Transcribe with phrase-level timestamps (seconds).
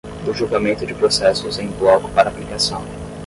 [0.27, 2.81] o julgamento de processos em bloco para aplicação